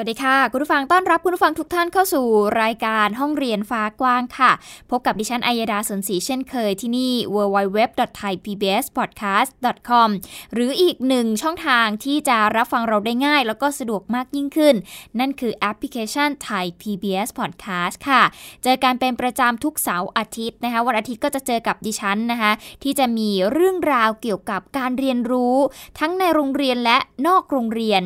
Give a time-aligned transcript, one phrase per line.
[0.00, 2.26] วัสดีค่ะ คุณผู้ฟังต้อนรับคุณผู้ฟังทุกท่านเข้าสู่
[2.62, 4.50] รายการห้องเรียนฟ้ากว้างค่ะ
[4.90, 10.08] พบกับดิฉันอัยดาสนศรีเช่นเคยที่นี่ www.thaipbspodcast.com
[10.52, 14.74] หรืออีกหนึ่งช่องทางที่จะรับฟังเราได้ง่าย แล้วก็สะดวกมากยิ่งขึ้น
[15.18, 18.22] นั่นคือแอปพลิเคชัน Thai PBS Podcast ค่ะ
[18.62, 25.56] เจอการเป็นประจำทุกเสาร์อาทิตย์นะคะ วันอาทิตย์ก็จะเจอกับดิฉันนะคะ ที่จะมีเรื่องราวเกี่ยวกับการเรียนรู้
[25.98, 28.04] ทั้งในโรงเรียนและนอกโรงเรียน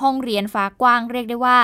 [0.00, 1.58] ห้องเรียนฟ้ากว้างเรียกได้ว่า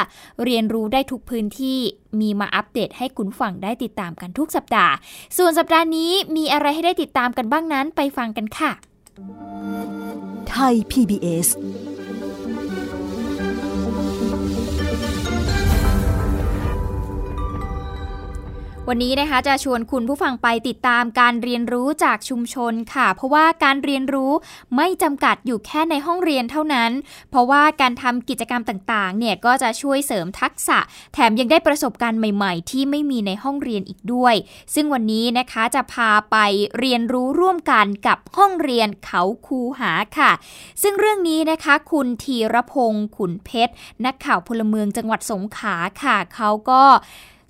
[0.45, 1.79] เรียนรู้ได้ทุกพื้นที่
[2.21, 4.93] มีมาอัปเดตให้คุณฟังได้ติดตามกันทุกสัปดาห์
[5.37, 8.71] ส่วนสัปดาห์นี้มีอะไรให้ได้ติดตามกันบ้างนั้นไปฟังกันค่ะ
[10.51, 11.49] ไทย PBS
[18.90, 24.32] วันนี้นะคะจะชวนคุณผู้ฟังไปติดตามการเรียนรู้จากชุมชนค่ะ เพราะว่าการเรียนรู้
[24.76, 26.90] ไม่จำกัดอยู่แค่ในห้องเรียนเท่านั้น
[27.30, 30.79] เพราะว่าการทำกิจกรรมต่างๆ เนี่ยก็จะช่วยเสริมทักษะ
[31.14, 34.34] แถมยังได้ประสบการณ์ใหม่ ๆ ที่ไม่มีในห้องเรียนอีกด้วย
[34.74, 36.37] ซึ่งวันนี้นะคะจะพาไป
[36.79, 40.30] เรียนรู้ร่วมกันกับห้องเรียนเขาคูหาค่ะ
[40.82, 43.73] ซึ่งเรื่องนี้นะคะ คุณธีรพงศ์ขุนเพชร
[44.04, 46.82] นักข่าวพลเมืองจังหวัดสงขลาค่ะ เขาก็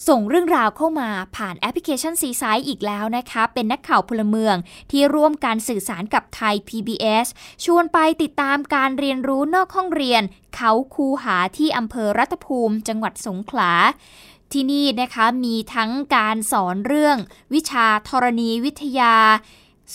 [0.09, 4.57] ส่งเรื่องราวเข้ามาผ่านแอปพลิเคชันซีไซต์อีกแล้วนะคะ เป็นนักข่าวพลเมือง
[4.91, 7.27] ที่ร่วมการสื่อสารกับไทย PBS
[7.65, 10.23] ชวนไปติดตามการเรียนรู้นอกห้องเรียน
[10.55, 13.73] เขาคูหาที่อำเภอรัตภูมิ จังหวัดสงขลา
[14.53, 17.17] ที่นี่นะคะมีทั้งการสอนเรื่อง
[17.55, 19.15] วิชาธรณีวิทยา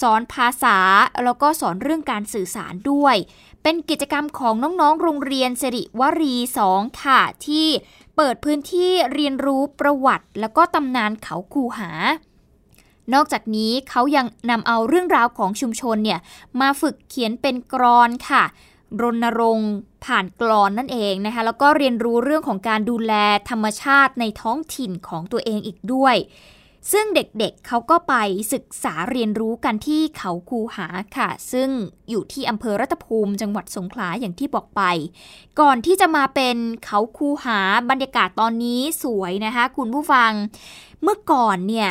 [0.02, 0.78] สอนภาษา
[1.24, 3.16] แล้วก็สอนเรื่องการสื่อสารด้วย
[3.64, 7.68] เป็นกิจกรรมของน้องๆ โรงเรียนสิริวรีสองค่ะ ที่
[8.16, 11.92] เปิดพื้นที่เรียนรู้ประวัติ แล้วก็ตำนานเขาคูหา
[13.14, 16.20] นอกจากนี้เขายังนำเอาเรื่องราวของชุมชนเนี่ย
[16.62, 18.44] มาฝึกเขียนเป็นกรอนค่ะ
[19.02, 19.72] รณรงค์
[20.06, 23.14] ผ่านกรอนนั่นเองนะคะ แล้วก็เรียนรู้เรื่องของการดูแล
[23.50, 26.16] ธรรมชาติในท้องถิ่นของตัวเองอีกด้วย
[26.92, 28.16] ซึ่งเด็กๆเเขาก็ไป
[28.53, 30.88] ศึกษาเรียนรู้กันที่เขาคูหา
[31.18, 31.69] ค่ะ ซึ่ง
[32.09, 34.81] อยู่ที่อำเภอรัตภูมิจังหวัดสงขลาอย่างที่บอกไป
[35.59, 37.59] ก่อนที่จะมาเป็นเขาคูหา
[37.90, 40.31] บรรยากาศตอนนี้สวยนะคะ คุณผู้ฟัง
[41.03, 41.90] เมื่อก่อนเนี่ย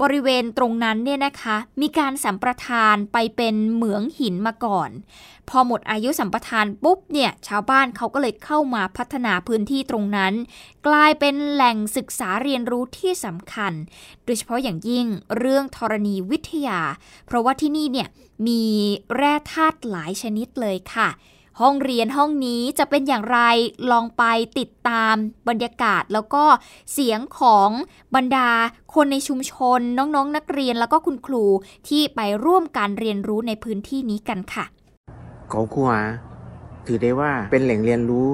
[0.00, 4.90] บริเวณตรงนั้นเนี่ยนะคะ มีการสัมปทานไปเป็นเหมืองหินมาก่อน
[5.48, 10.32] พอหมดอายุสัมปทานปุ๊บเนี่ยชาวบ้านเขาก็เลยเข้ามาพัฒนาพื้นที่ตรงนั้น
[10.86, 13.72] กลายเป็นแหล่งศึกษาเรียนรู้ที่สำคัญ
[14.24, 15.06] โดยเฉพาะอย่างยิ่ง
[15.38, 16.80] เรื่องธรณีวิทยา
[17.26, 18.08] เพราะว่าที่นี่เนี่ย
[18.46, 18.62] มี
[19.16, 21.08] แร่ธาตุหลายชนิดเลยค่ะ
[21.60, 23.38] ห้องเรียนห้องนี้จะเป็นอย่างไร
[23.90, 24.24] ลองไป
[24.58, 25.14] ติดตาม
[25.48, 26.44] บรรยากาศ แล้วก็
[26.92, 27.70] เสียงของ
[28.14, 28.50] บรรดา
[28.94, 31.44] คนในชุมชน น้องๆนนักเรียนแล้วก็คุณครู
[31.88, 34.64] ที่ไปร่วมการเรียนรู้ในพื้นที่นี้กันค่ะ
[35.50, 36.02] เขาคูหา
[36.86, 38.26] ถือได้ว่าเป็นแหล่งเรียนรู้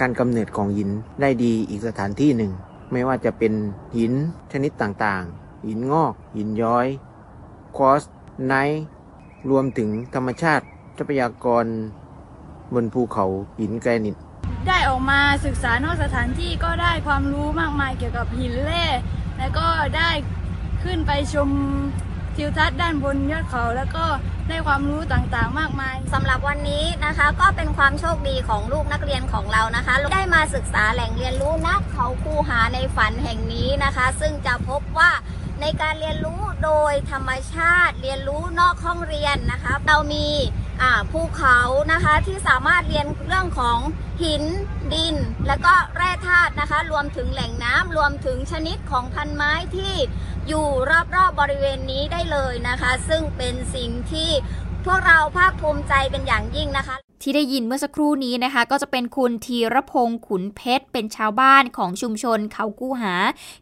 [0.00, 0.90] การกำเนิดของหิน
[1.20, 2.52] ได้ดีอีกสถานที่หนึ่ง
[2.92, 3.52] ไม่ว่าจะเป็น
[3.96, 4.12] หิน
[4.52, 6.86] ชนิดต่างๆ หินงอก หินย้อย
[7.76, 8.02] คอส
[8.46, 8.54] ไน
[9.50, 10.64] รวมถึงธรรมชาติ
[10.96, 11.64] ทรัพยากร
[12.74, 13.26] บนภูเขา
[13.60, 14.16] หินแกรนิต
[14.68, 18.86] ได้ออกมาศึกษานอกสถานที่ก็ได้ความรู้มากมายเกี่ยวกับหินเล่
[19.38, 20.10] แล้วก็ได้
[20.82, 21.48] ขึ้นไปชม
[22.36, 24.04] ทิวทัศน์ด้านบนยอดเขา แล้วก็
[24.48, 35.10] ได้ความรู้ต่างๆ มากมาย สำหรับวันนี้นะคะก็เป็นความโชคดีของลูกนักเรียนของเรานะคะ ได้มาศึกษาแหล่งเรียนรู้นักเขาคูหาในฝันแห่งนี้นะคะ ซึ่งจะพบว่า
[35.60, 40.26] ในการเรียนรู้โดยธรรมชาติเรียนรู้นอกห้องเรียนนะคะ เรามี
[41.10, 41.58] ภูเขา
[41.92, 43.78] นะคะที่สามารถเรียนเรื่องของ
[44.22, 44.44] หิน
[44.92, 45.16] ดิน
[45.46, 49.94] และก็แร่ธาตุนะคะ รวมถึงแหล่งน้ำรวมถึงชนิดของพันไม้ที่
[50.48, 54.30] อยู่รอบๆบบริเวณนี้ได้เลยนะคะ ซึ่งเป็นสิ่งที่
[54.86, 63.14] พวกเราภาคภูมิใจเป็นอย่างยิ่งนะคะ ที่ได้ยินเมื่อสักครู่นี้นะคะ ก็จะเป็นคุณธีรพงศ์ขุนเพชร เป็นชาวบ้านของชุมชนเขากู้หา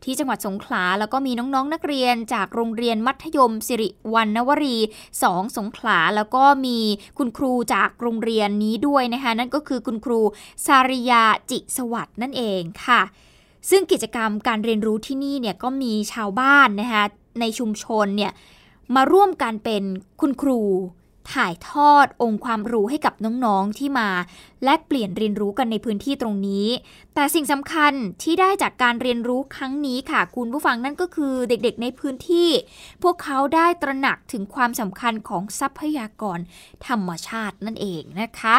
[0.04, 4.76] ที่จังหวัดสงขลา แล้วก็มีน้องๆนนักเรียนจากโรงเรียนมัธยม สิริวันนวรี
[5.22, 6.78] สองสงขลา แล้วก็มี
[7.18, 10.20] คุณครูจากโรงเรียนนี้ด้วยนะคะนั่นก็คือคุณครู
[10.66, 13.02] สาริยาจิสวัสด์นั่นเองค่ะ
[13.70, 17.04] ซึ่งกิจกรรมการเรียนรู้ที่นี่เนี่ยก็มีชาวบ้านนะคะ
[17.40, 18.32] ในชุมชนเนี่ย
[18.94, 19.82] มาร่วมกันเป็น
[20.20, 20.60] คุณครู
[21.34, 24.08] ถ่ายทอดองค์ความรู้ให้กับน้องๆที่มา
[24.64, 26.66] แลกเปลี่ยนเรียนรู้กันในพื้นที่ตรงนี้
[27.14, 27.92] แต่สิ่งสำคัญ
[28.22, 32.48] ที่ได้จากการเรียนรู้ครั้งนี้ค่ะ คุณผู้ฟังนั่นก็คือเด็กๆในพื้นที่
[33.02, 36.38] พวกเขาได้ตระหนักถึงความสำคัญของทรัพยากร
[36.86, 38.56] ธรรมชาตินั่นเองนะคะ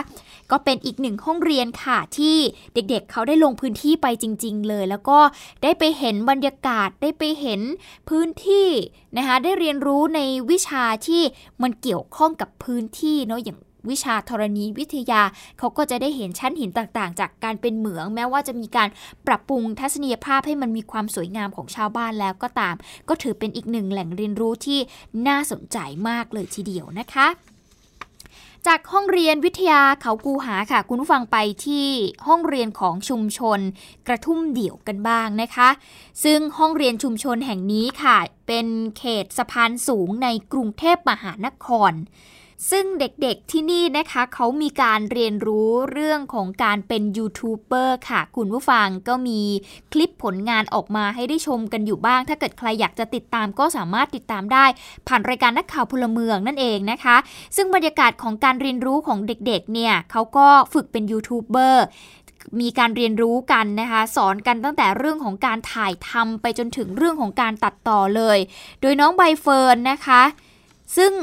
[0.51, 2.37] ก็เป็นอีกหนึ่งห้องเรียนค่ะที่
[2.73, 5.19] เด็กๆเเขาได้ลงพื้นที่ไปจริง ๆ เลย แล้วก็
[5.63, 7.61] ได้ไปเห็นบรรยากาศได้ไปเห็น
[8.09, 8.69] พื้นที่
[9.17, 10.19] นะคะได้เรียนรู้ใน
[10.49, 11.21] วิชาที่
[11.61, 13.57] มันเกี่ยวข้องกับพื้นที่เนาะอย่าง
[13.91, 15.21] วิชาธรณีวิทยา
[15.59, 18.89] เขาก็จะได้เห็นชั้นหินต่างๆ จากการเป็นเหมือง แม้ว่าจะมีการ
[19.27, 22.75] ปรับปรุงทัศนียภาพให้มันมีความสวยงามของชาวบ้านแล้วก็ตาม
[23.09, 24.79] ก็ถือเป็นอีกหนึ่งแหล่งเรียนรู้ที่
[25.27, 25.77] น่าสนใจ
[26.09, 27.27] มากเลยทีเดียวนะคะ
[28.67, 31.87] จากห้องเรียนวิทยาเขากูหาค่ะ คุณผู้ฟังไปที่
[32.27, 33.59] ห้องเรียนของชุมชน
[34.07, 35.69] กระทุ่มเดี่ยวกันบ้างนะคะ
[36.23, 38.17] ซึ่งห้องเรียนชุมชนแห่งนี้ค่ะ
[38.47, 38.67] เป็น
[38.97, 41.91] เขตสะพานสูงในกรุงเทพมหานคร
[42.71, 49.41] ซึ่งเด็กๆที่นี่นะคะเขามีการเรียนรู้เรื่องของการเป็นยูทูบเบอร์ค่ะ คุณผู้ฟังก็มี
[49.93, 54.65] คลิปผลงานออกมาให้ได้ชมกันอยู่บ้าง ถ้าเกิดใครอยากจะติดตามก็สามารถติดตามได้
[55.07, 57.17] ผ่านรายการนักข่าวพลเมืองนั่นเองนะคะ
[57.55, 61.83] ซึ่งบรรยากาศของการเรียนรู้ของเด็กๆเนี่ยเขาก็ฝึกเป็นยูทูบเบอร์
[62.61, 68.37] มีการเรียนรู้กันนะคะ สอนกันตั้งแต่เรื่องของการถ่ายทำไปจนถึงเรื่องของการตัดต่อเลย
[68.81, 70.21] โดยน้องใบเฟิร์นนะคะ
[70.97, 71.13] ซึ่ง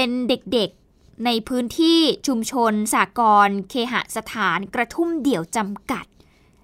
[0.00, 6.06] เป็นเด็กๆในพื้นที่ชุมชนสากรเคหสถานกระทุ่มเดี่ยวจำกัด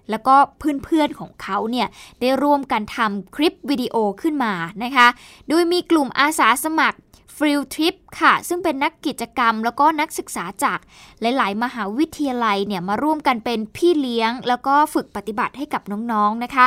[0.09, 1.87] แล้วก็เพื่อนๆของเขาเนี่ย
[2.19, 4.53] ได้ร่วมกันทำคลิปวิดีโอขึ้นมา
[4.83, 5.07] นะคะ
[5.49, 6.99] โดยมีกลุ่มอาสาสมัคร
[7.37, 10.79] ฟิลทริปค่ะ ซึ่งเป็นนักกิจกรรมแล้วก็นักศึกษาจาก
[11.21, 15.81] หลาย ๆ มหาวิทยาลัยเนี่ยมาร่วมกันเป็นพี่เลี้ยง แล้วก็ฝึกปฏิบัติให้กับ
[16.11, 16.65] น้อง ๆ นะคะ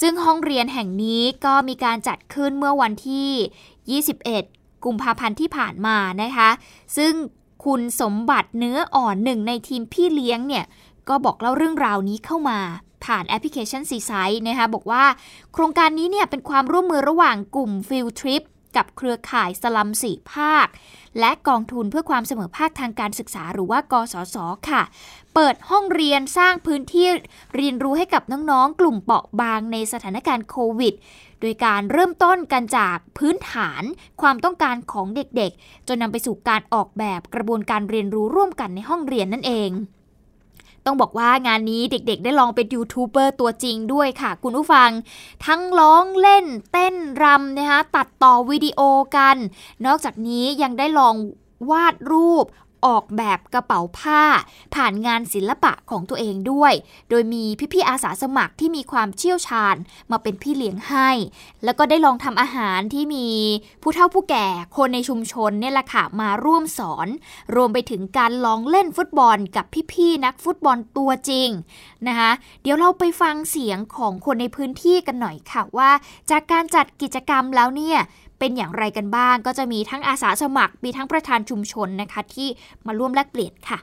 [0.00, 6.50] ซึ่งห้องเรียนแห่งนี้ก็มีการจัดขึ้นเมื่อวันที่ 21 กุมภาพันธ์ที่ผ่านมานะคะ
[6.96, 7.12] ซึ่ง
[7.64, 10.64] คุณสมบัติเนื้ออ่อนหนึ่งในทีมพี่เลี้ยงเนี่ย
[11.08, 12.58] ก็บอกเล่าเรื่องราวนี้เข้ามา
[13.04, 15.04] ผ่านแอปพลิเคชัน C-Site นะคะ บอกว่า
[15.52, 18.42] โครงการนี้เนี่ยเป็นความร่วมมือระหว่างกลุ่ม field trip
[18.76, 20.66] กับเครือข่ายสลัมสี่ภาค
[21.20, 24.36] และกองทุนเพื่อความเสมอภาคทางการศึกษาหรือว่ากสศ
[24.70, 24.82] ค่ะ
[25.34, 27.08] เปิดห้องเรียนสร้างพื้นที่
[27.56, 30.94] เรียนรู้ให้กับน้องๆ กลุ่มเปราะบางในสถานการณ์โควิด
[31.40, 33.82] โดยการเริ่มต้นกันจากพื้นฐาน
[34.20, 39.70] ความต้องการของเด็กๆ จนนำไปสู่การออกแบบกระบวนการเรียนรู้ร่วมกันในห้องเรียนนั่นเอง
[40.88, 44.90] ต้องบอกว่างานนี้เด็กๆ ได้ลองเป็นยูทูบเบอร์ตัวจริงด้วยค่ะ คุณผู้ฟัง
[45.46, 48.80] ทั้งร้องเล่นเต้นรำนะคะตัดต่อวิดีโอ
[49.16, 49.36] กัน
[49.86, 51.14] นอกจากนี้ยังได้ลอง
[51.70, 52.44] วาดรูป
[52.86, 54.22] ออกแบบกระเป๋าผ้า
[54.74, 56.72] ผ่านงานศิลปะของตัวเองด้วย
[57.10, 59.76] โดยมีพี่ๆอาสาสมัครที่มีความเชี่ยวชาญ
[60.10, 61.10] มาเป็นพี่เลี้ยงให้
[61.64, 63.28] แล้วก็ได้ลองทำอาหารที่มี
[63.82, 64.46] ผู้เฒ่าผู้แก่
[64.76, 67.08] คนในชุมชนเนี่ยแหละค่ะมาร่วมสอน
[67.54, 71.48] รวมไปถึงการลองเล่นฟุตบอลกับพี่ๆนักฟุตบอลตัวจริง
[72.08, 72.30] นะคะ
[72.62, 75.90] เดี๋ยวเราไปฟังเสียงของคนในพื้นที่กันหน่อยค่ะว่า
[76.30, 77.98] จากการจัดกิจกรรมแล้วเนี่ย
[78.38, 82.48] เป็นอย่างไรกันบ้าง ก็จะมีทั้งอาสาสมัคร มีทั้งประธานชุมชนนะคะที่
[82.86, 83.78] มาร่วมแลกเปลี่ยนค่ะ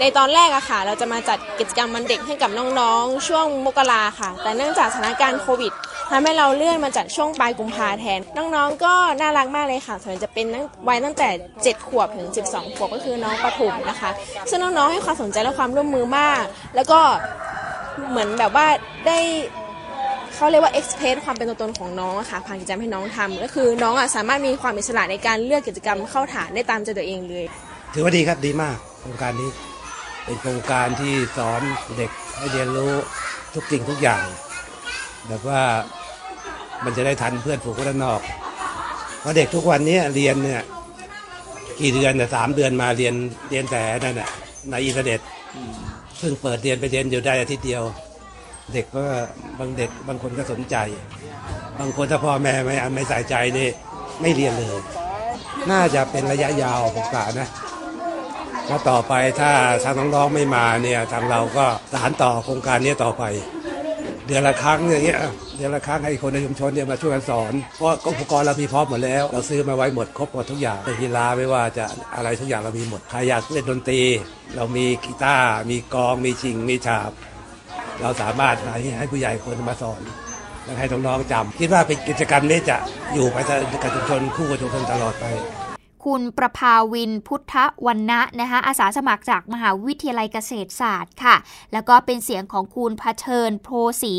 [0.00, 2.50] ในตอนแรกอะค่ะ เราจะมาจัดกิจกรรมวันเด็กให้กับ
[2.80, 5.72] น้องๆ ช่วงมกราค่ะ แต่เนื่องจากสถานการณ์โควิด
[6.10, 10.46] ทำให้เราเลื่อนมาจัดช่วงปลายกุมภาแทน น้องๆ ก็น่ารักมากเลยค่ะ ส่วนจะเป็น
[10.88, 11.28] วัยตั้งแต่
[11.62, 14.10] 7 ขวบถึง 12 ขวบก็คือน้องประถมนะคะ
[14.50, 16.42] ซึ่งน้องๆ ให้ความสนใจและความร่วมมือมาก
[16.76, 17.00] แล้วก็
[18.10, 18.66] เหมือนแบบว่า
[19.06, 19.18] ได้
[20.34, 27.44] เขาเรียกว่าเอ็กซ์เพรสความเป็นตัวตนของน้องอะค่ะผ่านกิจกรรมให้น้องทำก็คือน้องอะสามารถมีความอิสระในการเลือกกิจกรรมเข้าฐานได้ตามใจตัวเองเลย
[27.94, 29.50] ถือว่าดีครับดีมากโครงการนี้
[30.24, 31.60] เป็นโครงการที่สอน
[31.96, 32.92] เด็กให้เรียนรู้
[33.54, 34.24] ทุกสิ่งทุกอย่าง
[35.28, 35.62] แบบว่า
[36.84, 38.20] มันจะได้ทันเพื่อนฝูงคนนอก
[39.20, 40.62] เพราะเด็กทุกวันนี้เรียนเนี่ย
[41.80, 43.14] กี่เดือนเนี่ยสามเดือนมาเรียน
[43.50, 44.30] เรียนแต่นั่นแหะ
[44.70, 45.20] ในอินเทอร์เน็ต
[46.20, 47.82] ซึ่งเปิดเรียนไปเรียนอยู่ได้อาทิตย์เดียว
[48.72, 49.04] เด็กก็
[49.58, 50.76] บางเด็กบางคนก็สนใจ
[51.78, 53.68] บางคนถ้าพ่อแม่ไม่ไม่ใส่ใจนี่
[54.20, 54.78] ไม่เรียนเลย
[55.70, 57.48] น่าจะเป็นระยะยาวผมกะนะ
[58.68, 59.50] ถ้าต่อไปถ้า
[59.84, 63.24] ทางน้องๆไม่มาเนี่ยทางเราก็สานต่อโครงการนี้ต่อไป
[64.26, 65.20] เดือนละครั้งอย่างเงี้ย
[65.56, 71.84] เดือนละครั้งให้คนในชุมชนเนี่ยมาช่วยกันสอนเพราะอุปกรณ์เรามีพร้อมหมดแล้ว เราซื้อมาไว้หมดครบหมดทุกอย่างเป็นกีฬาไม่ว่าจะ
[72.16, 74.00] อะไรทุกอย่างเรามีหมดใครอยากเล่นดนตรี
[74.56, 77.10] เรามีกีตาร์มีกองมีชิงมีฉาบ
[78.02, 80.00] เราสามารถให้ให้ผู้ใหญ่คนมาสอน
[80.64, 82.76] และให้น้องๆจำคิดว่าเป็นกิจกรรมนี้จะ
[83.14, 85.26] อยู่ไปกับชุมชนคู่กับชุมชนตลอดไป
[86.04, 87.54] คุณประภาวินพุทธ
[87.86, 91.36] วันนะนะคะอาสาสมัครจากมหาวิทยาลัยเกษตรศาสตร์ค่ะ
[91.72, 93.68] แล้วก็เป็นเสียงของคุณพเชิญโพ
[94.02, 94.14] สี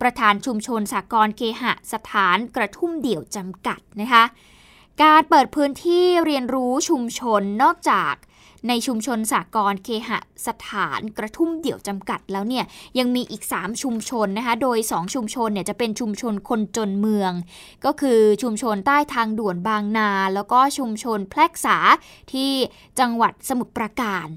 [0.00, 4.24] ประธานชุมชนสากรเคหสถานกระทุ่มเดี่ยวจำกัดนะคะ
[5.02, 8.14] การเปิดพื้นที่เรียนรู้ชุมชนนอกจาก
[8.68, 10.10] ในชุมชนสากรเคห
[10.46, 12.64] สถานกระทุ่มเดี่ยวจำกัดแล้วเนี่ย
[12.98, 17.32] ยังมีอีก 3 ชุมชนนะคะโดย 2 ชุมชนเนี่ยจะเป็นชุมชนคนจนเมือง
[17.84, 21.76] ก็คือชุมชนใต้ทางด่วนบางนา แล้วก็ชุมชนแพรกษา
[22.32, 22.52] ที่
[23.00, 24.28] จังหวัดสมุทรปราการ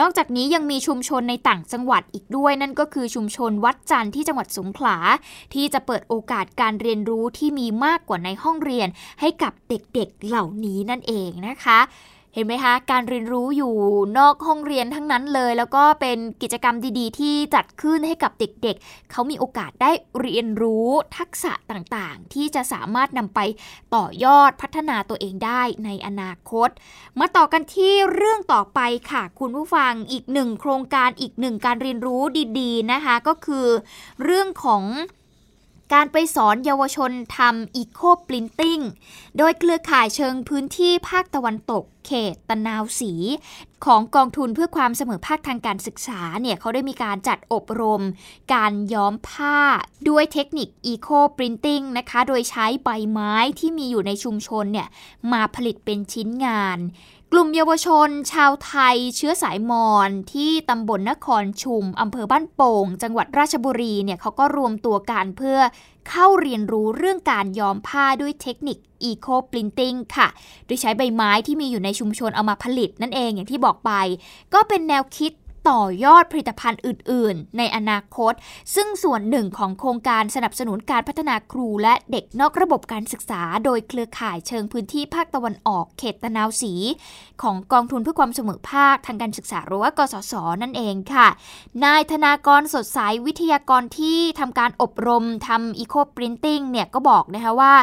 [0.00, 4.96] นอกจากนี้ยังมีชุมชนในต่างจังหวัดอีกด้วย นั่นก็คือชุมชนวัดจันทร์ที่จังหวัดสงขลา
[5.54, 8.88] ที่จะเปิดโอกาสการเรียนรู้ที่มีมากกว่าในห้องเรียน
[9.20, 11.80] ให้กับเด็กๆเหล่านี้นั่นเองนะคะ
[12.34, 13.74] เห็นไหมคะ การเรียนรู้อยู่
[14.18, 23.40] นอกห้องเรียนทั้งนั้นเลย แล้วก็เป็นกิจกรรมดีๆ ที่จัดขึ้นให้กับเด็กๆเขามีโอกาสได้เรียนรู้ทักษะต่างๆ ที่จะสามารถนำไป
[23.94, 26.68] ต่อยอดพัฒนาตัวเองได้ในอนาคต
[27.18, 28.80] มาต่อกันที่เรื่องต่อไป
[29.10, 32.22] ค่ะ คุณผู้ฟังอีกหนึ่งโครงการอีกหนึ่งการเรียนรู้
[32.60, 33.66] ดีๆนะคะ ก็คือ
[34.22, 34.82] เรื่องของ
[35.92, 38.80] การไปสอนเยาวชนทำอีโคปลินติ้ง
[39.38, 43.12] โดยเครือข่ายเชิงพื้นที่ภาคตะวันตก เขตตะนาวสี
[43.84, 48.02] ของกองทุนเพื่อความเสมอภาคทางการศึกษาเนี่ยเขาได้มีการจัดอบรม
[48.54, 49.58] การย้อมผ้า
[50.08, 54.88] ด้วยเทคนิค eco printing นะคะ โดยใช้ใบไม้ที่มีอยู่ในชุมชนเนี่ย
[55.32, 56.78] มาผลิตเป็นชิ้นงาน
[57.32, 65.58] กลุ่มเยาวชนชาวไทยเชื้อสายมอญที่ตำบลนครชุมอำเภอบ้านโป่ง จังหวัดราชบุรีเนี่ยเขาก็รวมตัวกันเพื่อ
[66.08, 70.28] เข้าเรียนรู้เรื่องการย้อมผ้าด้วยเทคนิค eco printing ค่ะ
[70.66, 73.90] โดยใช้ใบไม้ที่มีอยู่ในชุมชนเอามาผลิตนั่นเองอย่างที่บอกไป
[74.54, 75.32] ก็เป็นแนวคิด
[75.68, 78.32] ต่อยอดผลิตภัณฑ์อื่น ๆ ในอนาคต
[78.74, 86.74] ซึ่งส่วนหนึ่งของโครงการสนับสนุนการพัฒนาครูและเด็กนอกระบบการศึกษา โดยเครือข่ายเชิงพื้นที่ภาคตะวันตกเขตตะนาวสี
[87.42, 90.32] ของกองทุนเพื่อความเสมอภาคทางการศึกษาหรือว่ากสศ
[90.62, 91.28] นั่นเองค่ะ
[91.84, 97.74] นายธนากรสดใสวิทยากรที่ทำการอบรมทำอีโคปรินติ้งเนี่ยก็บอกนะคะว่า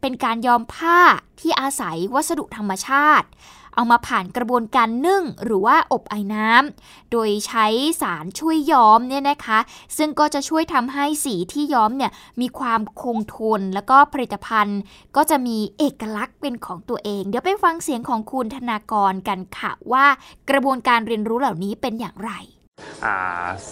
[0.00, 1.00] เป็นการยอมผ้า
[1.40, 3.28] ที่อาศัยวัสดุธรรมชาติ
[3.74, 7.66] เอามาผ่านกระบวนการนึ่งหรือว่าอบไอ้น้ำโดยใช้
[8.02, 9.58] สารช่วยย้อมเนี่ยนะคะ
[9.96, 14.80] ซึ่งก็จะช่วยทำให้สีที่ย้อมเนี่ยมีความคงทนแล้วก็ผลิตภัณฑ์
[15.16, 20.06] ก็จะมีเอกลักษณ์เป็นของตัวเอง เดี๋ยวไปฟังเสียงของคุณธนากรกันค่ะว่า
[20.50, 22.32] กระบวนการเรียนรู้เหล่านี้เป็นอย่างไร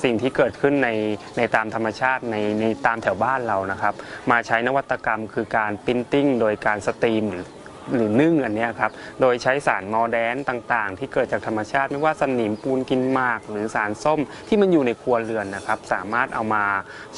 [0.02, 0.88] สิ่งที่เกิดขึ้นใน
[1.36, 3.94] ในตามธรรมชาติในในตามแถวบ้านเรานะครับ
[4.30, 7.46] มาใช้นวัตกรรมคือการปิ้นติ้งโดยการสตรีมหรือ
[7.90, 16.64] หรือนึ่งอันนี้ครับ โดยใช้สารมอแดนต่างๆ ที่เกิดจากธรรมชาติไม่ว่าสนิมปูนกินหมาก หรือสารส้มที่มันอยู่ในครัวเรือนนะครับ สามารถเอามา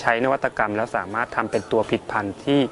[0.00, 2.62] ใช้นวัตกรรม แล้วสามารถทำเป็นตัวผิดพันธุ์ที่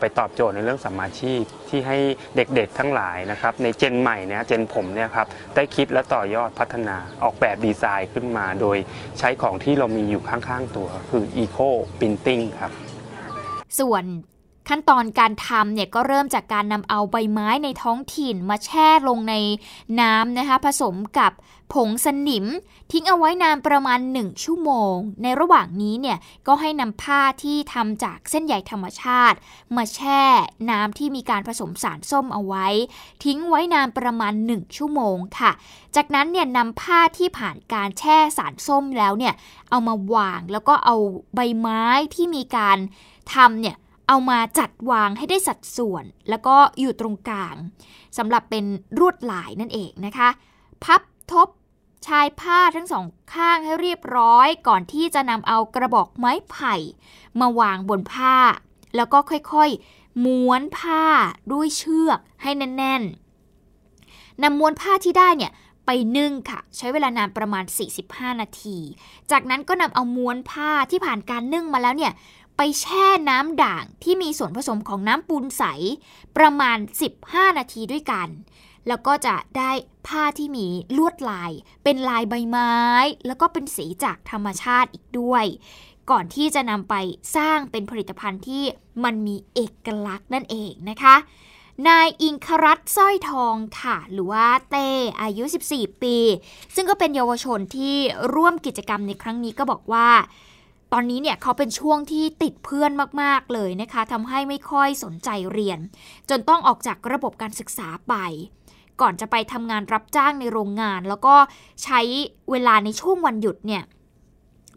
[0.00, 1.98] ไปตอบโจทย์ในเรื่องสัมมาชีพที่ให้
[2.36, 8.76] เด็กๆทั้งหลายนะครับ ในเจนใหม่เนี่ยเจนผมเนี่ยครับได้คิดและต่อยอดพัฒนาออกแบบดีไซน์ขึ้นมา โดย
[9.18, 12.72] ใช้ของที่เรามีอยู่ข้างๆตัว คือ Eco Printing ครับ
[13.80, 14.04] ส่วน
[14.70, 19.34] ขั้นตอนการทำเนี่ยก็เริ่มจากการนำเอาใบไม้ในท้องถิ่นมาแช่ลงใน
[20.00, 21.32] น้ำนะคะ ผสมกับ
[21.72, 22.46] ผงสนิม
[22.92, 29.36] ทิ้งเอาไว้นานประมาณ 1 ชั่วโมง ในระหว่างนี้เนี่ยก็ให้นำผ้าที่ทำจากเส้นใยธรรมชาติ
[29.76, 30.22] มาแช่
[30.70, 32.66] น้ำที่มีการผสมสารส้มเอาไว้
[33.24, 35.52] ทิ้งไว้นานประมาณ 1 ชั่วโมงค่ะ
[35.96, 39.34] จากนั้นเนี่ยนำผ้าที่ผ่านการแช่สารส้มแล้วเนี่ย
[39.70, 40.96] เอามาวางแล้วก็เอา
[41.34, 41.82] ใบไม้
[42.14, 42.78] ที่มีการ
[43.34, 43.76] ทำเนี่ย
[44.12, 47.56] เอามาจัดวางให้ได้สัดส่วน แล้วก็อยู่ตรงกลาง
[48.18, 48.64] สำหรับเป็น
[48.98, 50.28] รวดลายนั่นเองนะคะ
[50.84, 51.02] พับ
[51.32, 51.48] ทบ
[52.06, 56.74] ชายผ้าทั้งสองข้างให้เรียบร้อยก่อนที่จะนำเอากระบอกไม้ไผ่
[57.40, 58.36] มาวางบนผ้า
[58.96, 61.04] แล้วก็ค่อยๆ ม้วนผ้า
[61.52, 65.52] ด้วยเชือกให้แน่นๆนำม้วนผ้าที่ได้เนี่ย
[65.86, 67.64] ไปนึ่งค่ะ ใช้เวลานานประมาณ
[68.02, 68.78] 45 นาที
[69.30, 72.12] จากนั้นก็นำเอาม้วนผ้าที่ผ่านการนึ่งมาแล้วเนี่ย
[72.62, 75.64] ไปแช่น้ำด่างที่มีส่วนผสมของน้ำปูนใส
[76.36, 76.78] ประมาณ
[77.16, 78.28] 15 นาทีด้วยกัน
[78.88, 79.70] แล้วก็จะได้
[80.06, 81.52] ผ้าที่มีลวดลาย
[81.84, 82.74] เป็นลายใบไม้
[83.26, 85.44] แล้วก็เป็นสีจากธรรมชาติอีกด้วย
[86.10, 86.94] ก่อนที่จะนำไป
[87.36, 88.64] สร้างเป็นผลิตภัณฑ์ที่
[89.04, 91.16] มันมีเอกลักษณ์นั่นเองนะคะ
[91.88, 94.88] นายอิงครัตสร้อยทองค่ะ หรือว่าเต้
[95.20, 96.16] อายุ 14 ปี
[96.74, 97.96] ซึ่งก็เป็นเยาวชนที่
[98.34, 100.08] ร่วมกิจกรรมในครั้งนี้ก็บอกว่า
[100.92, 102.90] ตอนนี้เนี่ยเขาเป็นช่วงที่ติดเพื่อน
[103.22, 105.78] มากๆเลยนะคะทำให้ไม่ค่อยสนใจเรียน
[106.30, 108.14] จนต้องออกจากระบบการศึกษาไป
[109.00, 111.34] ก่อนจะไปทำงานรับจ้างในโรงงาน แล้วก็
[111.84, 112.00] ใช้
[112.50, 113.82] เวลาในช่วงวันหยุดเนี่ย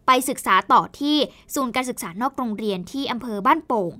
[0.05, 1.15] ไปศึกษาต่อที่
[1.55, 3.93] ศูนย์การศึกษานอกโรงเรียนที่อำเภอบ้านโป่ง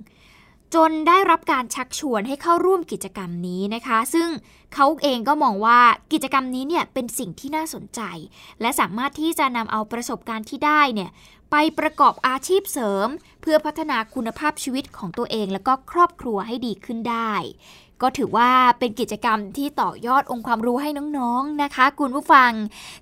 [0.74, 4.28] จนได้รับการชักชวนให้เข้าร่วมกิจกรรมนี้นะคะ ซึ่ง
[4.74, 5.80] เขาเองก็มองว่า
[6.12, 8.00] กิจกรรมนี้เนี่ยเป็นสิ่งที่น่าสนใจ
[8.60, 11.10] และสามารถที่จะนำเอาประสบการณ์ที่ได้เนี่ย
[11.50, 13.08] ไปประกอบอาชีพเสริม
[13.40, 17.32] เพื่อพัฒนาคุณภาพชีวิตของตัวเองและก็ครอบครัวให้ดีขึ้นได้
[18.02, 22.52] ก็ถือว่าเป็นกิจกรรมที่ต่อยอดองค์ความรู้ให้น้องๆนะคะ คุณผู้ฟัง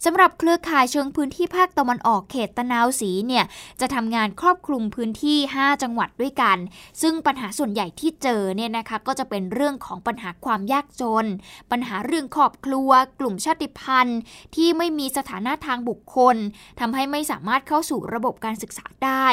[0.04, 3.44] สำหรับเครือข่ายเชิงพื้นที่ภาคตะวันออกเขตตะนาวศรีเนี่ย
[3.80, 6.58] จะทำงานครอบคลุมพื้นที่ 5 จังหวัดด้วยกัน
[7.02, 11.26] ซึ่งปัญหาส่วนใหญ่ที่เจอเนี่ยนะคะก็จะเป็นเรื่องของปัญหาความยากจน
[11.70, 14.20] ปัญหาเรื่องครอบครัว กลุ่มชาติพันธุ์
[14.56, 16.36] ที่ไม่มีสถานะทางบุคคล
[16.80, 19.26] ทำให้ไม่สามารถเข้าสู่ระบบการศึกษาได้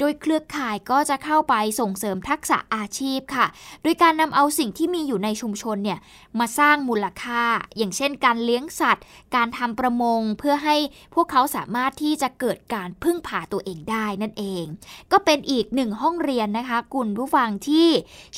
[0.00, 3.46] โดยเครือข่ายก็จะเข้าไปส่งเสริมทักษะอาชีพค่ะ
[3.82, 5.98] โดยการนำเอาสิ่งที่มีอยู่ในชุมชนเนี่ย
[6.38, 7.42] มาสร้างมูลค่า
[7.76, 9.04] อย่างเช่น การเลี้ยงสัตว์
[9.36, 10.76] การทำประมงเพื่อให้
[11.14, 14.64] พวกเขาสามารถที่จะเกิดการพึ่งพาตัวเองได้นั่นเอง
[15.12, 17.88] ก็เป็นอีกหนึ่งห้องเรียนนะคะ คุณผู้ฟังที่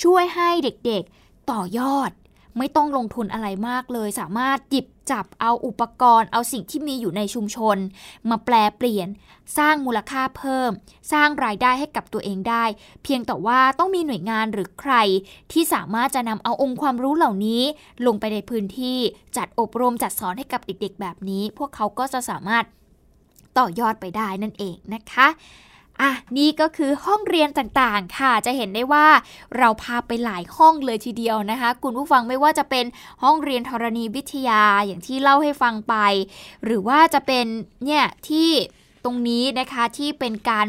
[0.03, 2.11] ช่วยให้เด็กๆต่อยอด
[2.59, 7.77] ไม่ต้องลงทุนอะไรมากเลย สามารถหยิบจับเอาอุปกรณ์ เอาสิ่งที่มีอยู่ในชุมชน
[8.31, 9.09] มาแปลเปลี่ยน
[9.59, 10.71] สร้างมูลค่าเพิ่ม
[11.13, 12.65] สร้างรายได้ให้กับตัวเองได้
[13.03, 14.95] เพียงแต่ว่าต้องมีหน่วยงานหรือใคร
[15.53, 17.63] ที่สามารถจะนำเอาองค์ความรู้เหล่านี้
[18.07, 18.99] ลงไปในพื้นที่
[19.37, 22.65] จัดอบรมจัดสอนให้กับเด็กๆ แบบนี้ พวกเขาก็จะสามารถ
[23.59, 25.27] ต่อยอดไปได้นั่นเองนะคะ
[26.03, 29.07] อะนี่ก็คือห้องเรียนต่างๆ ค่ะ จะเห็นได้ว่า
[29.59, 32.85] เราพาไปหลายห้องเลยทีเดียวนะคะ คุณผู้ฟังไม่ว่าจะเป็น
[33.23, 35.95] ห้องเรียนธรณีวิทยาอย่างที่เล่าให้ฟังไป
[36.65, 37.47] หรือว่าจะเป็น
[37.85, 38.51] เนี่ยที่
[39.05, 40.67] ตรงนี้นะคะที่เป็นการ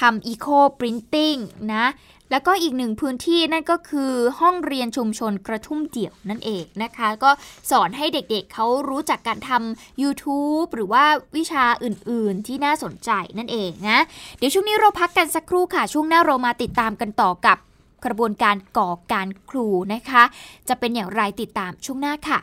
[0.00, 1.38] ทำ Eco Printing
[1.74, 1.86] นะ
[2.32, 7.30] แล้วก็อีกหนึ่งพื้นที่นั่นก็คือห้องเรียนชุมชนกระทุ่มเดี่ยวนั่นเองนะคะ ก็
[7.70, 11.04] สอนให้เด็กๆเเขารู้จักการทำ YouTube หรือว่า
[11.36, 13.98] วิชาอื่นๆ ที่น่าสนใจนั่นเองนะ
[14.38, 17.58] เดี๋ยวช่วงนี้เราพักกันสักครู่ค่ะ ช่วงหน้าเรามาติดตามกันต่อกับ
[18.04, 20.22] กระบวนการก่อการครูนะคะ
[20.68, 22.38] จะเป็นอย่างไรติดตามช่วงหน้าค่ะ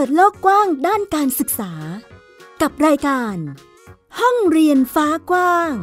[0.00, 1.72] ปิดโลกกว้างด้านการศึกษา
[2.62, 3.36] กับรายการ
[4.18, 5.74] ห้องเรียนฟ้ากว้าง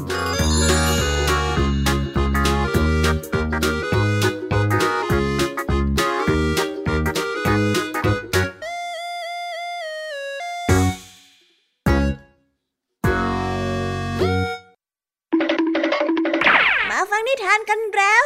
[16.89, 18.25] มาฟังนิทานกันแล้ว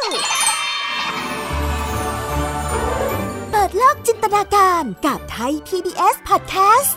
[3.70, 6.90] ดโลกจินตนาการกับไทย PBS Podcast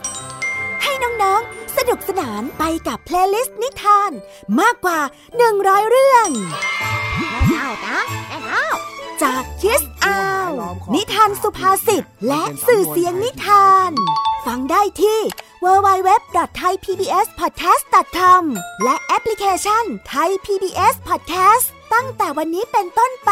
[0.84, 4.12] ให้น้องๆ สนุกสนานไปกับเพลย์ลิสต์นิทาน
[4.60, 5.00] มากกว่า
[5.46, 6.28] 100 เรื่อง
[7.18, 8.68] แม่เท่านะแม่เท่า
[9.24, 10.50] จากคิสอาว
[10.94, 13.92] นิทานสุภาษิตและสื่อเสียงนิทาน
[14.46, 15.20] ฟังได้ที่
[15.64, 18.44] www.thaipbspodcast.com
[18.84, 19.84] และแอปพลิเคชัน
[20.14, 23.32] Thai PBS Podcast ตั้งแต่วันนี้เป็นต้นไป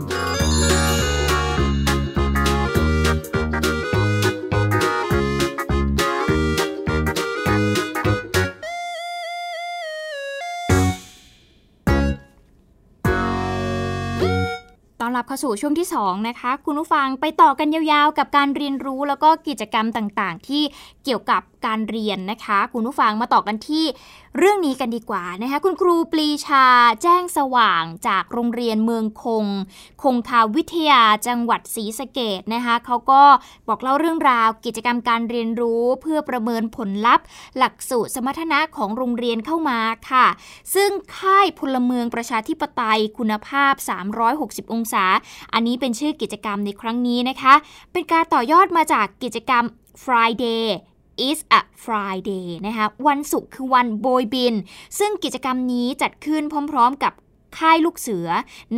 [15.05, 20.63] ต้อนรับเข้าสู่ช่วงที่ 2 นะคะ คุณผู้ฟังไปต่อกันยาวๆ กับการเรียนรู้แล้วก็กิจกรรมต่างๆ ที่
[21.03, 23.85] เกี่ยวกับการเรียนนะคะ คุณผู้ฟังมาต่อกันที่
[24.37, 26.65] เรื่องนี้กันดีกว่านะคะ คุณครูปรีชา
[27.03, 29.45] แจ้งสว่างจากโรงเรียนเมืองคง
[30.03, 33.23] คงคาวิทยาจังหวัดศรีสะเกดนะคะเขาก็
[33.67, 37.25] บอกเล่าเรื่องราวกิจกรรมการเรียนรู้เพื่อประเมินผลลัพธ์
[37.57, 39.79] หลักสูตรสมรรถนะของโรงเรียนเข้ามา
[40.11, 40.27] ค่ะ
[40.75, 43.73] ซึ่งค่ายพลเมืองประชาธิปไตยคุณภาพ
[44.23, 44.92] 360 องศา
[45.53, 47.53] อันนี้เป็นชื่อกิจกรรมในครั้งนี้นะคะ
[47.91, 49.63] เป็นการต่อยอดมาจากกิจกรรม
[50.03, 50.63] Friday
[51.27, 54.55] is a Friday นะคะวันศุกร์คือวันโบยบิน
[54.99, 57.13] ซึ่งกิจกรรมนี้จัดขึ้นพร้อม ๆ กับ
[57.57, 58.27] ค่ายลูกเสือ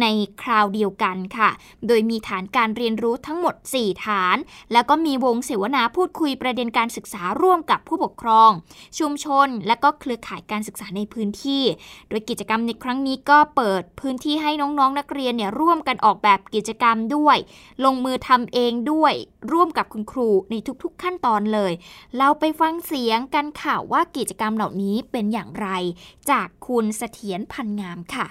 [0.01, 0.05] ใน
[0.41, 1.49] คราวเดียวกันค่ะ
[1.87, 4.37] โดยมีฐานการเรียนรู้ทั้งหมด 4 ฐาน
[4.73, 8.51] แล้วก็มีวงเสวนาพูดคุยประเด็นการศึกษาร่วมกับผู้ปกครอง
[8.99, 11.63] ชุมชน และก็เครือข่ายการศึกษาในพื้นที่
[12.09, 17.37] โดยกิจกรรมในครั้งนี้ก็เปิดพื้นที่ให้น้องๆนนักเรียนเนี่ยร่วมกันออกแบบกิจกรรมด้วย
[17.85, 19.13] ลงมือทำเองด้วย
[19.51, 21.73] ร่วมกับคุณครูในทุกๆ ขั้นตอนเลย
[22.17, 25.67] เราไปฟังเสียงกันค่ะว่ากิจกรรมเหล่านี้เป็นอย่างไร
[26.31, 28.27] จากคุณเสถียรพันงามค่ะ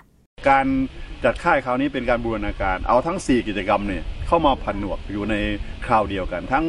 [0.49, 0.67] การ
[1.25, 5.35] จัดค่ายคราวนี้เป็นการบูรณาการ เอาทั้ง 4 กิจกรรมเนี่ยเข้ามาผนวกอยู่ใน
[5.87, 6.65] คราวเดียวกัน ทั้ง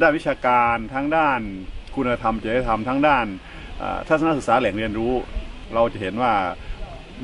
[0.00, 1.40] ด้านวิชาการทั้งด้าน
[1.94, 3.26] คุณธรรมจริยธรรมทั้งด้าน
[4.08, 5.12] ทัศนศึกษาแหล่งเรียนรู้
[5.74, 6.32] เราจะเห็นว่า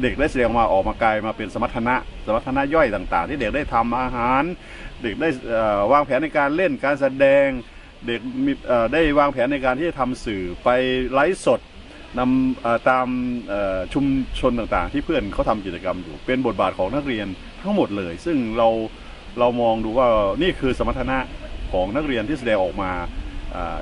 [0.03, 1.95] เด็กได้แสดงมาออกมากลายมาเป็นสมรรถนะ
[2.27, 4.43] สมรรถนะย่อยต่าง ๆ ที่เด็กได้ทำอาหาร
[5.03, 5.29] เด็กได้
[5.93, 7.47] วางแผนในการเล่นการแสดง
[8.07, 8.21] เด็ก
[8.93, 10.69] ได้วางแผนในการที่จะทำสื่อไป
[11.13, 11.61] ไลฟ์สด
[12.19, 13.07] นำตาม
[13.95, 14.05] ชุม
[14.41, 17.27] ชนต่างๆ ที่เพื่อนเขาทำกิจกรรมอยู่ เป็นบทบาทของนักเรียน
[17.63, 18.69] ทั้งหมดเลย ซึ่งเรา
[19.39, 20.07] เรามองดูว่า
[20.43, 21.19] นี่คือสมรรถนะ
[21.73, 22.91] ของนักเรียนที่แสดงออกมา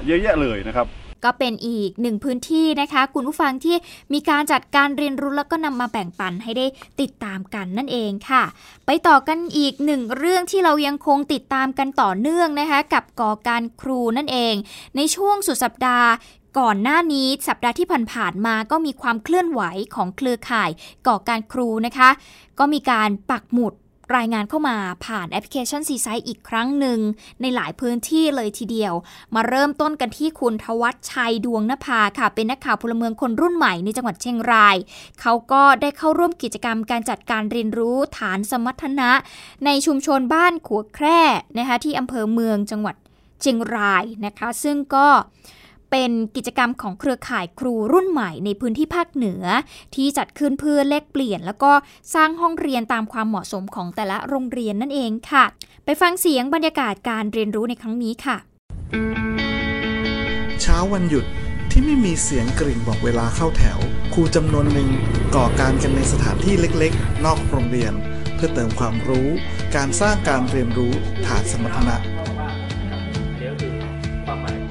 [0.06, 0.86] เยอะแยะเลยนะครับ
[1.24, 3.76] ก็เป็นอีกหนึ่งพื้นที่นะคะ คุณผู้ฟังที่
[4.12, 6.66] มีการจัดการเรียนรู้แล้วก็นำมาแบ่งปันให้ได้
[7.00, 8.44] ติดตามกันนั่นเองค่ะ
[8.86, 14.54] ไปต่อกันอีกหนึ่งเรื่องที่เรายังคงติดตามกันต่อเนื่องนะคะ กับก่อการครูนั่นเอง
[14.96, 16.08] ในช่วงสุดสัปดาห์
[16.58, 19.62] ก่อนหน้านี้สัปดาห์ที่ผ่านๆมาก็มีความเคลื่อนไหว
[19.94, 20.70] ของเครือข่าย
[21.06, 22.10] ก่อการครูนะคะ
[22.58, 23.74] ก็มีการปักหมุด
[24.16, 26.98] รายงานเข้ามาผ่านแอปพลิเคชันซีไซอีกครั้งหนึ่ง
[27.40, 28.94] ในหลายพื้นที่เลยทีเดียว
[29.34, 34.76] มาเริ่มต้นกันที่คุณทวัชชัยดวงนภาค่ะ เป็นนักข่าวพลเมืองคนรุ่นใหม่ในจังหวัดเชียงราย
[35.20, 39.10] เขาก็ได้เข้าร่วมกิจกรรมการจัดการเรียนรู้ฐานสมรรถนะ
[39.64, 41.22] ในชุมชนบ้านขัวแคร่
[41.58, 42.96] นะคะที่อำเภอเมืองจังหวัด
[43.40, 45.08] เชียงรายนะคะ ซึ่งก็
[45.61, 49.44] เเป็นกิจกรรมของเครือข่ายครูรุ่นใหม่ในพื้นที่ภาคเหนือ
[49.94, 51.72] ที่จัดขึ้นเพื่อแลกเปลี่ยน แล้วก็
[52.14, 55.44] สร้างห้องเรียนตามความเหมาะสมของแต่ละโรงเรียนนั่นเองค่ะ
[55.84, 58.36] ไปฟังเสียงบรรยากาศการเรียนรู้ในครั้งนี้ค่ะ
[60.60, 61.24] เช้าวันหยุด
[61.70, 63.78] ที่ไม่มีเสียงกริ่งบอกเวลาเข้าแถว
[64.14, 64.90] ครูจำนวนหนึ่ง
[65.34, 67.92] ก่อการกันในสถานที่เล็กๆ นอกโรงเรียน
[68.34, 69.28] เพื่อเติมความรู้
[69.76, 70.92] การสร้างการเรียนรู้
[71.26, 71.96] ฐานสมรรถนะ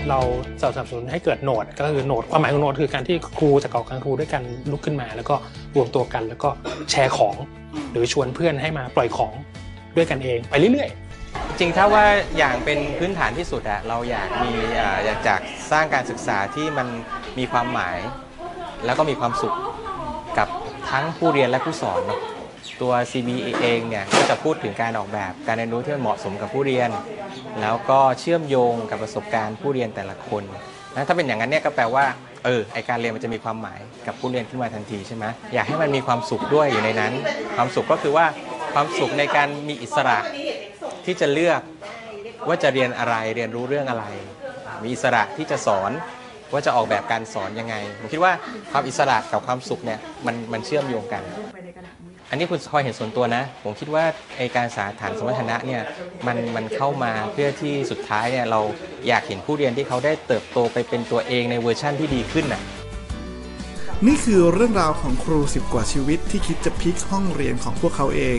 [0.10, 0.20] เรา
[0.62, 5.36] สนับสนุนให้เกิดโหนดก็คือโหนดความหมายของโหนดคือการที่ครูจะก่อการครูด้วยกันลุกขึ้นมา แล้วก็
[5.76, 6.50] รวมตัวกันแล้วก็
[6.92, 7.36] แชร์ของ
[7.92, 9.34] หรือชวนเพื่อนให้มาปล่อยของ
[9.98, 12.06] ด้วยกันเองไปเรื่อยๆ จริงถ้าว่า
[12.38, 14.52] อย่างเป็นพื้นฐานที่สุดอะเราอยากมี
[15.06, 15.40] อยากจาก
[15.72, 16.88] สร้างการศึกษาที่มัน
[17.38, 17.98] มีความหมาย
[18.86, 19.56] แล้วก็มีความสุข
[20.38, 20.48] กับ
[20.90, 22.22] ทั้งผู้เรียนและผู้สอนเนาะ
[22.82, 26.89] ตัว CBA เองเนี่ยก็จะพูดถึงการออกแบบการเรียนรู้ที่มันเหมาะสมกับผู้เรียน
[27.62, 30.44] แล้วก็เชื่อมโยงกับประสบการณ์ผู้เรียนแต่ละคน
[30.96, 32.06] นะถ้าเป็นอย่างนั้นเนี่ยก็แปลว่า
[32.46, 37.13] เออไอการเรียนมันจะมีความหมายกับผู้เรียนขึ้นมาทันทีใช่ไหมอยากให้มันมีความสุขด้วยอยู่ในนั้น
[37.56, 38.26] ความสุขก็คือว่า
[38.74, 40.17] ความสุขในการมีอิสระ
[41.06, 41.62] ที่จะเลือก
[42.48, 44.06] ว่าจะเรียนอะไรเรียนรู้เรื่องอะไร
[44.84, 45.91] มีอิสระที่จะสอน
[46.54, 48.34] ว่าจะออกแบบการสอนยังไงผมคิดว่า
[48.72, 51.24] ความอิสระกับความสุขเนี่ยมันมันเชื่อมโยงกัน
[52.32, 54.04] อันนี้คุณคอยเห็นส่วนตัวนะ ผมคิดว่า
[54.38, 55.82] ไอการสาฐานสมรรถนะเนี่ย
[56.28, 58.60] มันมันเข้ามาเพื่อที่สุดท้ายเนี่ยเรา
[59.08, 62.62] อยากเห็นผู้เรียนที่เขาได้เติบโตไปเป็นตัวเองในเวอร์ชั่นที่ดีขึ้นน่ะ
[64.08, 68.38] นี่คือเรื่องราวของครูสิบกว่าชีวิตที่คิดจะพลิกห้องเรียนของพวกเขาเอง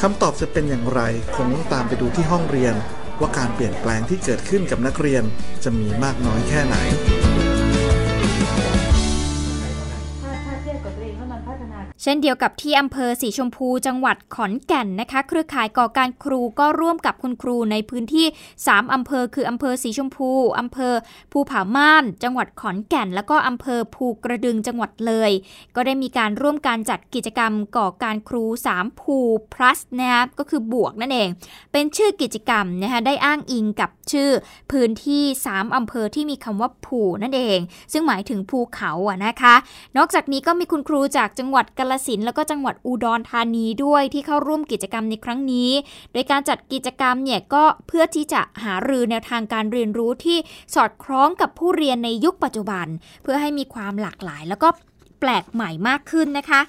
[0.00, 1.00] คำตอบจะเป็นอย่างไร
[1.36, 2.74] คงต้องตามไปดูที่ห้องเรียน
[3.20, 5.22] ว่าการเปลี่ยนแปลงที่เกิดขึ้นกับนักเรียน
[5.64, 6.76] จะมีมากน้อยแค่ไหน
[12.02, 18.26] เช่นเดียวกับที่อำเภอสีชมพูจังหวัดขอนแก่นนะคะ เครือข่ายก่อการครูก็ร่วมกับคุณครูในพื้นที่
[18.58, 20.94] 3 อำเภอ คืออำเภอสีชมพูอำเภอ
[21.32, 25.30] ภูผาม่าน จังหวัดขอนแก่น แล้วก็อำเภอภูกระดึงจังหวัดเลย
[25.76, 28.44] ก็ได้มีการร่วมการจัดกิจกรรมก่อการครู
[28.74, 29.16] 3 ภู
[29.52, 31.28] plus นะคะก็คือบวกนั่นเอง
[31.72, 34.30] เป็นชื่อกิจกรรมนะคะได้อ้างอิงกับชื่อ
[34.72, 37.58] พื้นที่ 3 อำเภอที่มีคำว่าภูนั่นเอง
[37.92, 39.54] ซึ่งหมายถึงภูเขาอะนะคะ
[39.96, 45.70] นอกจากนี้ก็มีคุณครูจากจากจังหวัดกาลสินแล้วก็จังหวัดอุดรธานีด้วยที่เข้าร่วมกิจกรรมในครั้งนี้
[46.12, 50.38] โดยการจัดกิจกรรมเนี่ยก็เพื่อที่จะหารือแนวทางการเรียนรู้ที่
[50.74, 52.86] สอดคล้องกับผู้เรียนในยุคปัจจุบัน
[53.22, 54.68] เพื่อให้มีความหลากหลาย แล้วก็
[55.20, 56.60] แปลกใหม่มากขึ้นนะคะ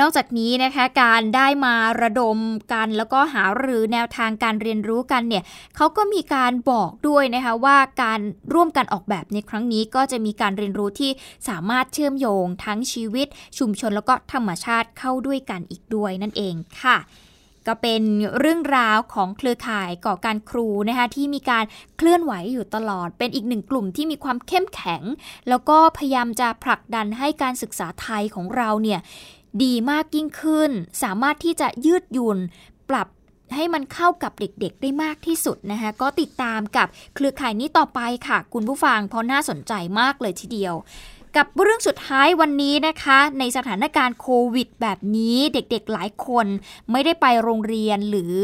[0.00, 2.38] นอกจากนี้นะคะการได้มาระดม
[2.72, 5.44] กัน แล้วก็หาหรือแนวทางการเรียนรู้กันเนี่ย
[5.76, 8.20] เขาก็มีการบอกด้วยนะคะว่าการ
[8.54, 11.10] ร่วมกันออกแบบในครั้งนี้ก็จะมีการเรียนรู้ที่
[11.48, 13.26] สามารถเชื่อมโยงทั้งชีวิต
[13.58, 16.98] ชุมชนแล้วก็ธรรมชาติเข้าด้วยกันอีกด้วยนั่นเองค่ะ
[17.68, 18.02] ก็เป็น
[18.38, 21.64] เรื่องราวของเครือข่ายก่อการครูนะคะที่มีการ
[21.96, 25.02] เคลื่อนไหวอยู่ตลอด เป็นอีกหนึ่งกลุ่มที่มีความเข้มแข็ง
[25.48, 29.00] แล้วก็พยายามจะผลักดันให้การศึกษาไทยของเราเนี่ย
[29.62, 30.70] ดีมากยิ่งขึ้น
[31.02, 32.38] สามารถที่จะยืดหยุ่น
[32.90, 33.08] ปรับ
[33.54, 40.74] ให้มันเข้ากับเด็กๆ ได้มากที่สุดนะคะก็ติดตามกับเครือข่ายนี้ต่อไปค่ะ คุณผู้ฟังเพราะน่าสนใจมากเลยทีเดียว
[41.36, 46.46] กับเรื่องสุดท้ายวันนี้นะคะ ในสถานการณ์โควิด แบบนี้เด็กๆหลายคน
[46.90, 48.36] ไม่ได้ไปโรงเรียนหรือ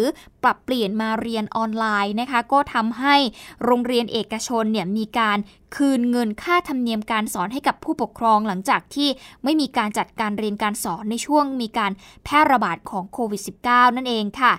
[0.42, 3.16] ปรับเปลี่ยนมาเรียนออนไลน์นะคะ ก็ทำให้
[3.64, 5.38] โรงเรียนเอกชนเนี่ยมีการ
[5.76, 9.08] คืนเงินค่าธรรมเนียมการสอนให้กับผู้ปกครองหลังจากที่
[9.44, 11.92] ไม่มีการจัดการเรียนการสอนในช่วงมีการ
[12.24, 14.52] แพร่ระบาดของโควิด -19 นั่นเองค่ะ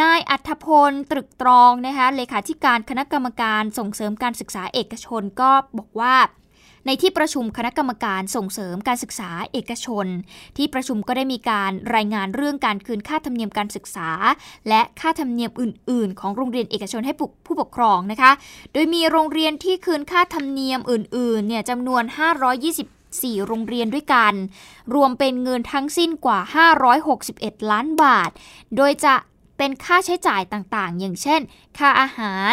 [0.00, 6.16] นายอัธพลตรึกตรองนะคะเลขาธิการคณะกรรมการส่งเสริมการศึกษาเอกชนก็บอกว่า
[6.86, 10.06] ในที่ประชุมคณะกรรมการส่งเสริมการศึกษาเอกชน
[10.56, 14.10] ที่ประชุมก็ได้มีการรายงานเรื่องการคืนค่าธรรมเนียมการศึกษา
[14.68, 17.14] และค่าธรรมเนียมอื่น ๆ ของโรงเรียนเอกชนให้
[17.46, 18.32] ผู้ปกครองนะคะ
[18.72, 22.02] โดยมีโรงเรียนที่คืนค่าธรรมเนียมอื่น ๆ เนี่ยจำนวน
[22.62, 24.34] 520 4 โรงเรียนด้วยกัน
[24.94, 26.38] รวมเป็นเงินทั้งสิ้นกว่า
[27.04, 28.30] 561 ล้านบาท
[28.76, 29.14] โดยจะ
[29.58, 31.40] เป็นค่าใช้จ่ายต่างๆ อย่างเช่น
[31.78, 32.52] ค่าอาหาร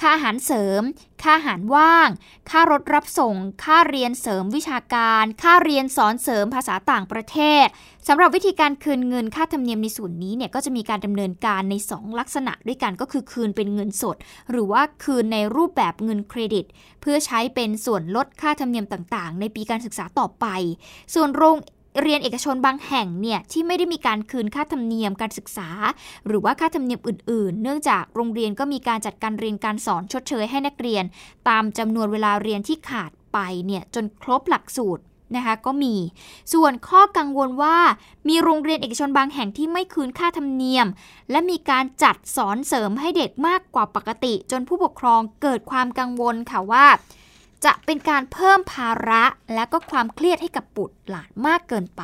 [0.00, 0.82] ค่าอาหารเสริม
[1.22, 2.08] ค่าอาหารว่าง
[2.50, 3.34] ค่ารถรับส่ง
[3.64, 7.66] ค่าเรียนเสริมวิชาการ ค่าเรียนสอนเสริมภาษาต่างประเทศ
[8.08, 14.16] สำหรับวิธีการคืนเงินค่าธรรมเนียมในส่วนนี้เนี่ยก็จะมีการดำเนินการใน 2 ลักษณะด้วยกันก็คือคืนเป็นเงินสด
[14.50, 16.64] หรือว่าคืนในรูปแบบเงินเครดิต
[17.00, 20.46] เพื่อใช้เป็นส่วนลดค่าธรรมเนียมต่างๆ ในปีการศึกษาต่อไป
[21.14, 21.56] ส่วนโรง
[22.00, 25.68] เรียนเอกชนบางแห่งเนี่ยที่ไม่ได้มีการคืนค่าธรรมเนียมการศึกษา
[26.26, 31.04] หรือว่าค่าธรรมเนียมอื่น ๆ เนื่องจากโรงเรียนก็มีการจัดการเรียนการสอนชดเชยให้นักเรียน
[31.48, 35.02] ตามจำนวนเวลาเรียนที่ขาดไปเนี่ยจนครบหลักสูตร
[35.36, 35.94] นะคะก็มี
[36.52, 37.78] ส่วนข้อกังวลว่า
[38.28, 40.86] มีโรงเรียนเอกชนบางแห่งที่ไม่คืนค่าธรรมเนียม
[41.30, 46.86] และมีการจัดสอนเสริมให้เด็กมากกว่าปกติ จนผู้ปกครองเกิดความกังวลค่ะว่า
[47.64, 52.02] จะเป็นการเพิ่มภาระและก็ความเครียดให้กับบุตรหลานมากเกินไป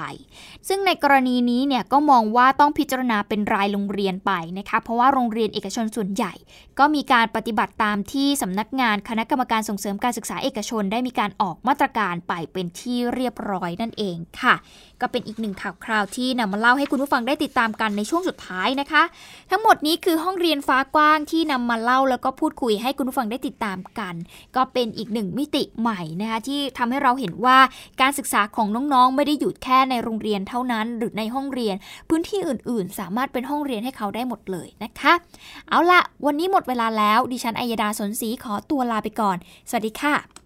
[0.68, 6.32] ซึ่งในกรณีนี้เนี่ยก็มองว่าต้องพิจารณาเป็นรายโรงเรียนไปนะคะเพราะว่าโรงเรียนเอกชนส่วนใหญ่
[6.78, 14.54] ก็มีการปฏิบัติตามที่สำนักงานคณะกรรมการส่งเสริมการศึกษาเอกชน ได้มีการออกมาตรการไปเป็นที่เรียบร้อยนั่นเองค่ะ
[15.00, 19.02] ก็เป็นอีกหนึ่งข่าวคราวที่นำมาเล่าให้คุณผู้ฟังได้ติดตามกันในช่วงสุดท้ายนะคะ
[19.50, 24.14] ทั้งหมดนี้คือห้องเรียนฟ้ากว้างที่นำมาเล่าแล้วก็พูดคุยให้คุณผู้ฟังได้ติดตามกัน
[24.56, 27.58] ก็เป็นอีกหนึ่งมิติใหม่นะคะที่ทำให้เราเห็นว่า
[28.00, 31.74] การศึกษาของน้องๆ ไม่ได้หยุดแค่ในโรงเรียนเท่านั้นหรือในห้องเรียน
[32.08, 35.12] พื้นที่อื่นๆ สามารถเป็นห้องเรียนให้เขาได้หมดเลยนะคะ
[35.68, 39.36] เอาละวันนี้หมดเวลาแล้วดิฉันอัยดาสนศรีขอตัวลาไปก่อน
[39.68, 40.45] สวัสดีค่ะ